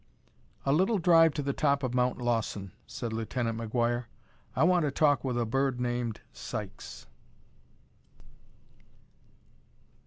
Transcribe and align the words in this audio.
"A 0.65 0.73
little 0.73 0.97
drive 0.97 1.31
to 1.35 1.43
the 1.43 1.53
top 1.53 1.83
of 1.83 1.93
Mount 1.93 2.17
Lawson," 2.17 2.71
said 2.87 3.13
Lieutenant 3.13 3.59
McGuire. 3.59 4.05
"I 4.55 4.63
want 4.63 4.83
to 4.83 4.89
talk 4.89 5.21
to 5.21 5.39
a 5.39 5.45
bird 5.45 5.79
named 5.79 6.21
Sykes." 6.33 7.05